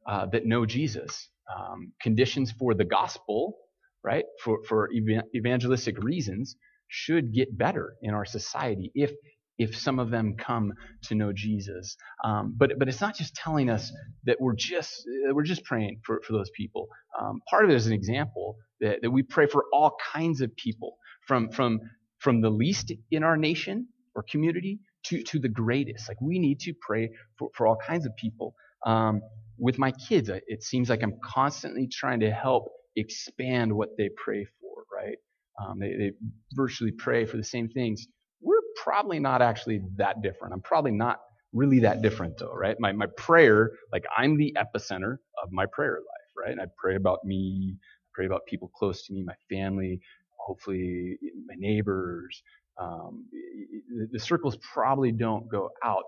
[0.06, 3.56] uh, that know Jesus um, conditions for the gospel,
[4.04, 4.90] right, for, for
[5.34, 6.56] evangelistic reasons,
[6.88, 9.12] should get better in our society if
[9.58, 11.96] if some of them come to know Jesus.
[12.24, 13.92] Um, but but it's not just telling us
[14.24, 16.88] that we're just we're just praying for, for those people.
[17.20, 20.54] Um, part of it is an example that, that we pray for all kinds of
[20.56, 21.80] people, from from
[22.18, 26.08] from the least in our nation or community to to the greatest.
[26.08, 28.54] Like we need to pray for, for all kinds of people.
[28.86, 29.22] Um,
[29.58, 34.46] with my kids, it seems like I'm constantly trying to help expand what they pray
[34.60, 35.18] for, right?
[35.62, 36.12] Um, they, they
[36.54, 38.06] virtually pray for the same things.
[38.40, 40.54] We're probably not actually that different.
[40.54, 41.20] I'm probably not
[41.52, 42.76] really that different though, right?
[42.80, 46.52] My, my prayer, like I'm the epicenter of my prayer life, right?
[46.52, 50.00] And I pray about me, I pray about people close to me, my family,
[50.38, 52.42] hopefully my neighbors,
[52.80, 56.04] Um, the, the circles probably don't go out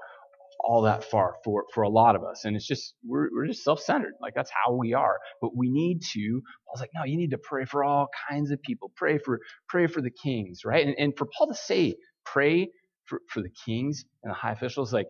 [0.66, 2.44] all that far for, for a lot of us.
[2.44, 4.14] And it's just, we're, we're just self-centered.
[4.20, 5.18] Like that's how we are.
[5.40, 8.62] But we need to, Paul's like, no, you need to pray for all kinds of
[8.62, 8.90] people.
[8.96, 10.87] Pray for, pray for the kings, right?
[10.87, 12.70] And, and for Paul to say, pray
[13.05, 15.09] for, for the kings and the high officials, like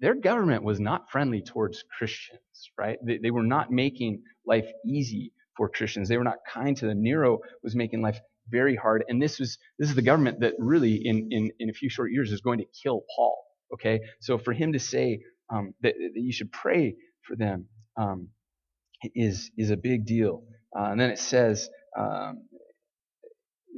[0.00, 2.40] their government was not friendly towards Christians,
[2.78, 2.98] right?
[3.06, 6.08] They, they were not making life easy for Christians.
[6.08, 7.02] They were not kind to them.
[7.02, 8.20] Nero was making life
[8.50, 9.04] very hard.
[9.08, 12.12] And this was, this is the government that really in, in, in a few short
[12.12, 13.45] years is going to kill Paul.
[13.74, 14.00] Okay.
[14.20, 18.28] So for him to say, um, that, that, you should pray for them, um,
[19.14, 20.42] is, is a big deal.
[20.76, 22.42] Uh, and then it says, um,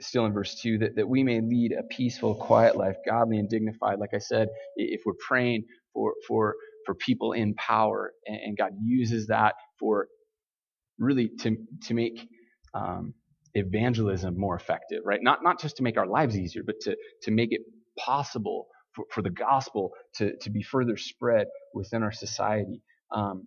[0.00, 3.48] still in verse 2, that, that we may lead a peaceful, quiet life, godly and
[3.48, 3.98] dignified.
[3.98, 6.54] Like I said, if we're praying for, for,
[6.86, 10.08] for people in power, and, and God uses that for
[10.98, 12.28] really to, to make
[12.74, 13.14] um,
[13.54, 15.20] evangelism more effective, right?
[15.22, 17.62] Not, not just to make our lives easier, but to, to make it
[17.98, 18.66] possible
[18.98, 22.82] for, for the gospel to, to be further spread within our society.
[23.14, 23.46] Um,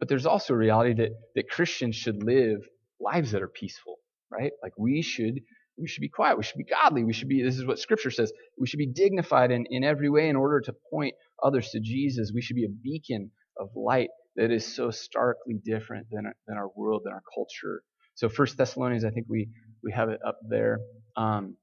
[0.00, 2.58] but there's also a reality that, that Christians should live
[3.00, 3.96] lives that are peaceful,
[4.30, 4.50] right?
[4.62, 5.40] Like we should
[5.80, 6.36] we should be quiet.
[6.36, 7.04] We should be godly.
[7.04, 10.10] We should be, this is what scripture says, we should be dignified in, in every
[10.10, 12.32] way in order to point others to Jesus.
[12.34, 16.68] We should be a beacon of light that is so starkly different than, than our
[16.74, 17.82] world, than our culture.
[18.16, 19.50] So First Thessalonians, I think we,
[19.84, 20.80] we have it up there.
[21.16, 21.56] Um,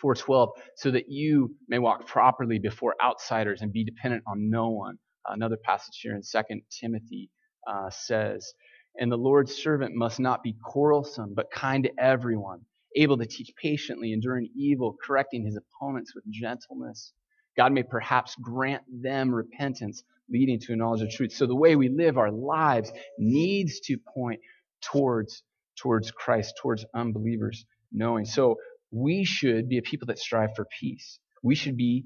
[0.00, 4.98] 412, so that you may walk properly before outsiders and be dependent on no one.
[5.26, 7.30] Another passage here in 2 Timothy
[7.68, 8.52] uh, says,
[8.98, 12.60] And the Lord's servant must not be quarrelsome, but kind to everyone
[12.96, 17.12] able to teach patiently, enduring evil, correcting his opponents with gentleness.
[17.56, 21.32] God may perhaps grant them repentance, leading to a knowledge of truth.
[21.32, 24.40] So the way we live our lives needs to point
[24.82, 25.42] towards,
[25.76, 28.24] towards Christ, towards unbelievers knowing.
[28.24, 28.56] So
[28.90, 31.18] we should be a people that strive for peace.
[31.42, 32.04] We should be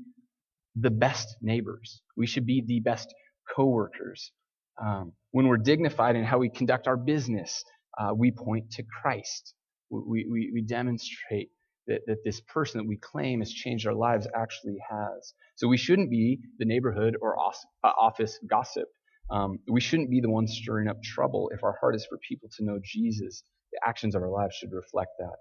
[0.76, 2.02] the best neighbors.
[2.16, 3.12] We should be the best
[3.54, 4.32] coworkers.
[4.82, 7.64] Um, when we're dignified in how we conduct our business,
[7.98, 9.54] uh, we point to Christ
[9.90, 11.50] we, we, we demonstrate
[11.86, 15.34] that, that this person that we claim has changed our lives actually has.
[15.56, 18.88] So we shouldn't be the neighborhood or uh, office gossip.
[19.30, 21.50] Um, we shouldn't be the ones stirring up trouble.
[21.54, 23.42] If our heart is for people to know Jesus,
[23.72, 25.36] the actions of our lives should reflect that.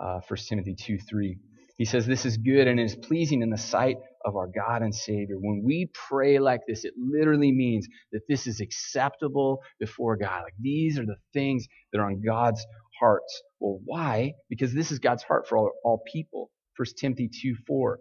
[0.00, 1.38] Uh, 1 Timothy 2 3.
[1.78, 4.94] He says, This is good and is pleasing in the sight of our God and
[4.94, 5.36] Savior.
[5.38, 10.42] When we pray like this, it literally means that this is acceptable before God.
[10.44, 12.64] Like these are the things that are on God's
[13.00, 13.42] hearts.
[13.60, 14.34] Well, why?
[14.48, 16.50] Because this is God's heart for all, all people.
[16.76, 18.00] 1 Timothy 2 4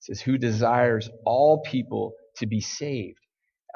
[0.00, 3.18] says, Who desires all people to be saved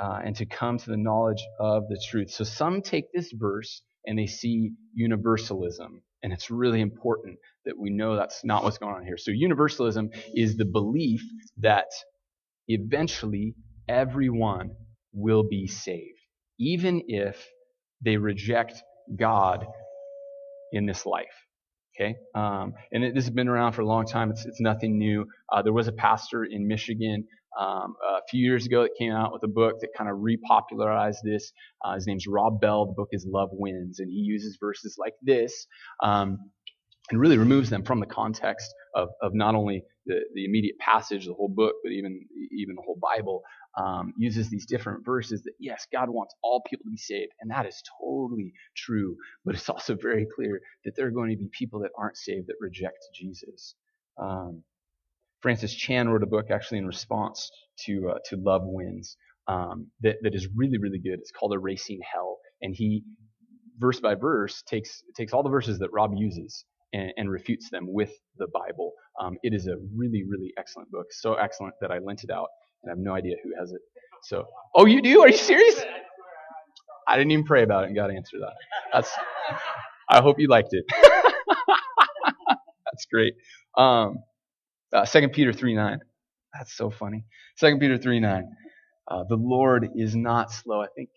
[0.00, 2.30] uh, and to come to the knowledge of the truth.
[2.30, 6.02] So some take this verse and they see universalism.
[6.24, 9.18] And it's really important that we know that's not what's going on here.
[9.18, 11.22] So universalism is the belief
[11.58, 11.88] that
[12.66, 13.54] eventually
[13.88, 14.70] everyone
[15.12, 16.18] will be saved,
[16.58, 17.46] even if
[18.02, 18.82] they reject
[19.14, 19.66] God
[20.72, 21.26] in this life.
[21.94, 24.30] Okay, um, and it, this has been around for a long time.
[24.30, 25.26] It's, it's nothing new.
[25.52, 27.26] Uh, there was a pastor in Michigan
[27.58, 31.22] um, a few years ago that came out with a book that kind of repopularized
[31.24, 31.52] this.
[31.84, 32.86] Uh, his name's Rob Bell.
[32.86, 35.66] The book is Love Wins, and he uses verses like this
[36.02, 36.38] um,
[37.10, 41.26] and really removes them from the context of, of not only the, the immediate passage,
[41.26, 42.20] the whole book, but even
[42.52, 43.42] even the whole Bible
[43.78, 47.50] um, uses these different verses that, yes, God wants all people to be saved, and
[47.50, 49.16] that is totally true.
[49.44, 52.48] But it's also very clear that there are going to be people that aren't saved
[52.48, 53.74] that reject Jesus.
[54.20, 54.62] Um,
[55.44, 57.50] Francis Chan wrote a book actually in response
[57.84, 61.18] to uh, to Love Wins um, that that is really really good.
[61.18, 63.02] It's called Erasing Hell, and he
[63.78, 67.84] verse by verse takes takes all the verses that Rob uses and, and refutes them
[67.86, 68.92] with the Bible.
[69.20, 72.48] Um, it is a really really excellent book, so excellent that I lent it out
[72.82, 73.82] and I have no idea who has it.
[74.22, 75.20] So, oh, you do?
[75.20, 75.78] Are you serious?
[77.06, 78.54] I didn't even pray about it and God answered that.
[78.94, 79.10] That's.
[80.08, 80.86] I hope you liked it.
[82.48, 83.34] That's great.
[83.76, 84.16] Um,
[84.94, 85.98] uh, 2 Peter 3 9.
[86.54, 87.24] That's so funny.
[87.60, 88.44] 2 Peter 3 9.
[89.10, 90.82] Uh, the Lord is not slow.
[90.82, 91.10] I think,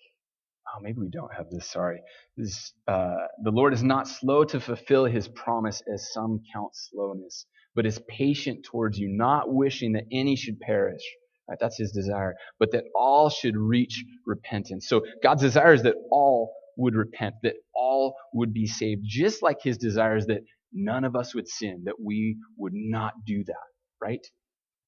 [0.67, 1.69] oh, maybe we don't have this.
[1.69, 2.01] Sorry.
[2.37, 7.45] This, uh, the Lord is not slow to fulfill his promise, as some count slowness,
[7.75, 11.03] but is patient towards you, not wishing that any should perish
[11.49, 11.57] Right?
[11.59, 12.35] That's his desire.
[12.59, 14.87] But that all should reach repentance.
[14.89, 19.57] So God's desire is that all would repent, that all would be saved, just like
[19.63, 20.41] his desire is that
[20.73, 23.55] none of us would sin, that we would not do that,
[24.01, 24.25] right?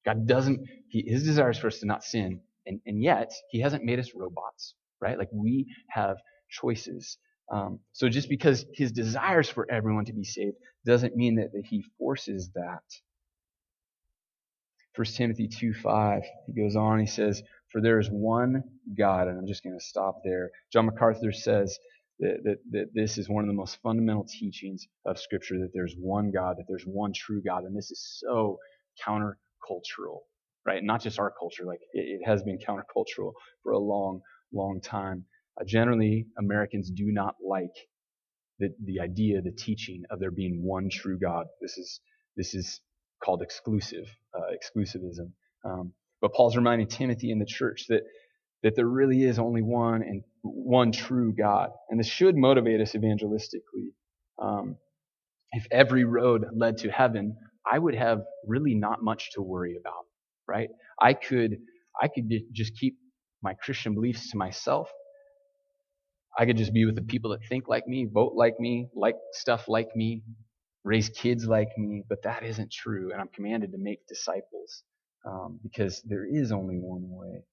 [0.04, 3.60] God doesn't, he, his desire is for us to not sin, and, and yet he
[3.60, 5.18] hasn't made us robots, right?
[5.18, 6.16] Like we have
[6.50, 7.18] choices.
[7.52, 11.64] Um, so just because his desires for everyone to be saved doesn't mean that, that
[11.68, 12.82] he forces that.
[14.96, 18.62] 1 Timothy 2 5, he goes on, he says, For there is one
[18.96, 20.50] God, and I'm just going to stop there.
[20.72, 21.78] John MacArthur says
[22.20, 25.94] that, that, that this is one of the most fundamental teachings of Scripture that there's
[25.98, 28.58] one God, that there's one true God, and this is so
[29.06, 30.20] countercultural,
[30.66, 30.82] right?
[30.82, 34.20] Not just our culture, like it, it has been countercultural for a long,
[34.52, 35.24] long time.
[35.60, 37.74] Uh, generally, Americans do not like
[38.58, 41.46] the, the idea, the teaching of there being one true God.
[41.60, 42.00] This is
[42.36, 42.80] this is
[43.24, 45.32] called exclusive uh, exclusivism.
[45.64, 48.02] Um, but Paul's reminding Timothy and the church that
[48.62, 52.92] that there really is only one and one true God, and this should motivate us
[52.94, 53.92] evangelistically.
[54.40, 54.76] Um,
[55.52, 57.36] if every road led to heaven,
[57.70, 60.04] I would have really not much to worry about,
[60.48, 60.70] right?
[61.00, 61.58] I could
[62.00, 62.96] I could just keep
[63.42, 64.90] my Christian beliefs to myself
[66.38, 69.16] I could just be with the people that think like me, vote like me, like
[69.32, 70.22] stuff like me,
[70.84, 73.12] raise kids like me, but that isn't true.
[73.12, 74.82] And I'm commanded to make disciples
[75.26, 77.44] um, because there is only one way.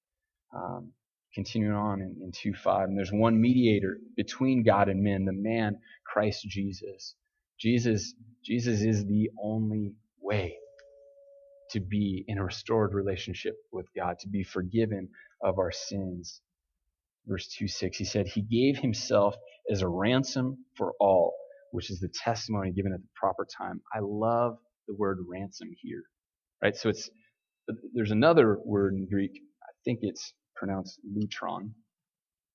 [0.56, 0.94] Um,
[1.34, 5.34] continuing on in, in 2 5, and there's one mediator between God and men, the
[5.34, 7.16] man, Christ Jesus.
[7.60, 8.14] Jesus,
[8.44, 10.58] Jesus is the only way
[11.72, 15.10] to be in a restored relationship with God, to be forgiven
[15.44, 16.42] of our sins
[17.28, 19.36] verse 2 6, he said, He gave himself
[19.72, 21.36] as a ransom for all,
[21.72, 23.82] which is the testimony given at the proper time.
[23.96, 26.04] I love the word ransom here.
[26.64, 26.76] Right?
[26.76, 27.10] So it's
[27.94, 29.32] there's another word in Greek.
[29.64, 31.72] I think it's pronounced lutron.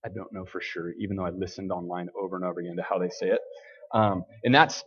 [0.05, 2.83] I don't know for sure, even though I listened online over and over again to
[2.83, 3.41] how they say it.
[3.95, 4.83] Um, and that's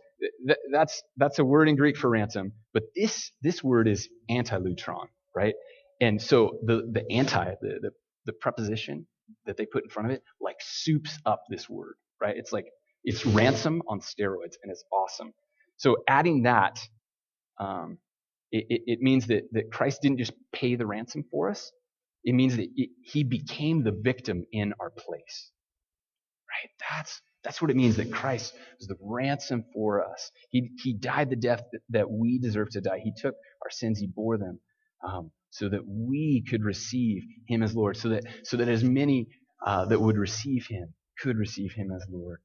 [0.72, 5.54] that's that's a word in Greek for ransom, but this this word is antilutron, right?
[6.00, 7.90] And so the the anti the, the
[8.26, 9.06] the preposition
[9.46, 12.36] that they put in front of it like soups up this word, right?
[12.36, 12.66] It's like
[13.04, 15.32] it's ransom on steroids, and it's awesome.
[15.76, 16.78] So adding that,
[17.58, 17.98] um,
[18.50, 21.70] it, it, it, means that, that Christ didn't just pay the ransom for us.
[22.26, 22.68] It means that
[23.04, 25.52] he became the victim in our place.
[26.50, 26.70] Right?
[26.90, 30.32] That's that's what it means that Christ was the ransom for us.
[30.50, 32.98] He, he died the death that, that we deserve to die.
[33.04, 34.58] He took our sins, he bore them.
[35.06, 39.28] Um, so that we could receive him as Lord, so that, so that as many
[39.64, 42.40] uh, that would receive him could receive him as Lord.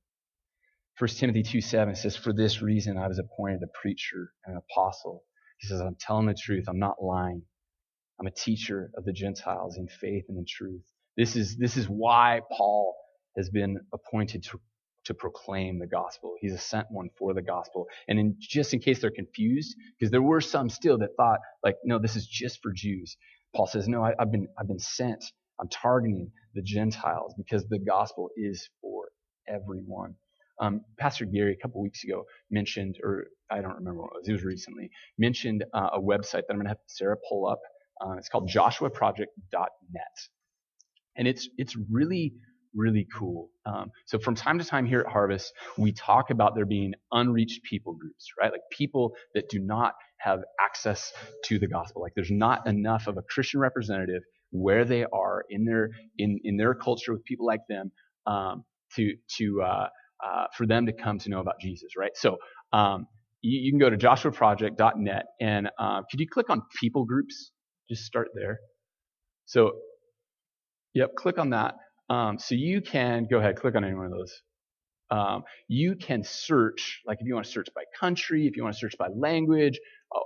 [0.99, 4.61] 1 Timothy 2 7 says, For this reason I was appointed a preacher and an
[4.69, 5.23] apostle.
[5.57, 7.43] He says, I'm telling the truth, I'm not lying.
[8.21, 10.83] I'm a teacher of the Gentiles in faith and in truth.
[11.17, 12.95] This is, this is why Paul
[13.35, 14.59] has been appointed to
[15.05, 16.35] to proclaim the gospel.
[16.39, 17.87] He's a sent one for the gospel.
[18.07, 21.75] And in, just in case they're confused, because there were some still that thought, like,
[21.83, 23.17] no, this is just for Jews.
[23.55, 25.23] Paul says, no, I, have been, I've been sent.
[25.59, 29.05] I'm targeting the Gentiles because the gospel is for
[29.47, 30.15] everyone.
[30.59, 34.29] Um, Pastor Gary, a couple weeks ago, mentioned, or I don't remember what it was,
[34.29, 37.59] it was recently, mentioned uh, a website that I'm going to have Sarah pull up.
[38.03, 40.17] Uh, it's called joshuaproject.net.
[41.17, 42.33] And it's, it's really
[42.73, 43.49] really cool.
[43.65, 47.63] Um, so from time to time here at Harvest, we talk about there being unreached
[47.63, 48.51] people groups, right?
[48.51, 51.11] Like people that do not have access
[51.45, 52.01] to the gospel.
[52.01, 56.57] Like there's not enough of a Christian representative where they are in their in in
[56.57, 57.91] their culture with people like them
[58.25, 58.63] um,
[58.95, 59.87] to to uh,
[60.25, 62.11] uh, for them to come to know about Jesus, right?
[62.15, 62.37] So
[62.73, 63.07] um,
[63.41, 67.51] you, you, can go to joshuaproject.net and uh, could you click on people groups?
[67.91, 68.61] Just start there.
[69.47, 69.73] So,
[70.93, 71.75] yep, click on that.
[72.09, 74.41] Um, so you can go ahead, click on any one of those.
[75.09, 78.75] Um, you can search, like if you want to search by country, if you want
[78.75, 79.77] to search by language,
[80.15, 80.19] uh,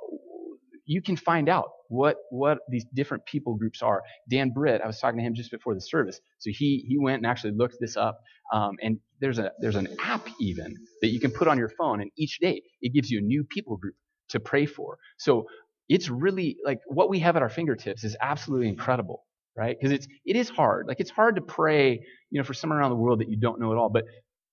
[0.85, 4.03] you can find out what what these different people groups are.
[4.29, 7.17] Dan Britt, I was talking to him just before the service, so he he went
[7.17, 8.19] and actually looked this up.
[8.53, 12.01] Um, and there's a there's an app even that you can put on your phone,
[12.01, 13.95] and each day it gives you a new people group
[14.29, 14.97] to pray for.
[15.17, 15.47] So
[15.89, 19.23] it's really like what we have at our fingertips is absolutely incredible
[19.57, 19.77] right?
[19.79, 20.87] Because it's it is hard.
[20.87, 21.93] Like it's hard to pray,
[22.31, 23.89] you know, for someone around the world that you don't know at all.
[23.89, 24.05] But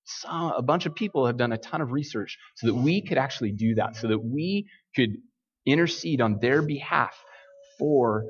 [0.04, 3.18] some, a bunch of people have done a ton of research so that we could
[3.18, 5.10] actually do that, so that we could
[5.66, 7.16] intercede on their behalf
[7.78, 8.24] for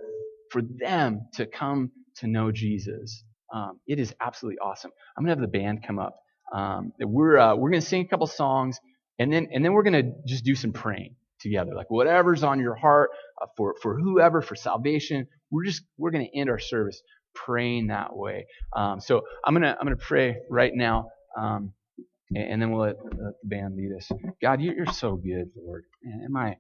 [0.51, 3.24] for them to come to know Jesus.
[3.55, 4.91] Um, it is absolutely awesome.
[5.16, 6.16] I'm gonna have the band come up.
[6.53, 8.79] Um, we're uh, we're gonna sing a couple songs,
[9.18, 11.74] and then and then we're gonna just do some praying together.
[11.74, 16.26] Like whatever's on your heart uh, for for whoever for salvation, we're just we're going
[16.26, 17.03] to end our service
[17.34, 18.47] praying that way.
[18.74, 21.72] Um, so I'm gonna I'm gonna pray right now, um,
[22.34, 24.11] and, then we'll let, let, the band lead us.
[24.40, 25.84] God, you're, you're so good, Lord.
[26.03, 26.57] And my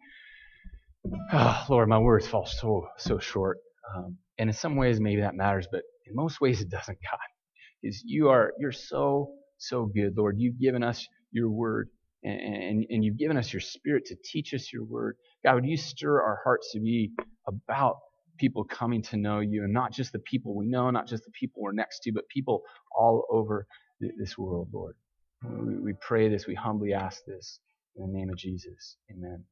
[1.32, 3.58] oh, Lord, my words fall so so short.
[3.94, 6.98] Um, and in some ways, maybe that matters, but in most ways, it doesn't.
[7.10, 7.18] God,
[7.82, 10.36] is you are you're so so good, Lord.
[10.38, 11.88] You've given us your word,
[12.24, 15.76] and, and, you've given us your spirit to teach us your word, God, would you
[15.76, 17.10] stir our hearts to be
[17.48, 17.96] about
[18.38, 21.30] people coming to know you and not just the people we know, not just the
[21.32, 22.62] people we're next to, but people
[22.96, 23.66] all over
[24.00, 24.94] this world, Lord.
[25.44, 27.58] We pray this, we humbly ask this
[27.96, 28.96] in the name of Jesus.
[29.10, 29.44] Amen.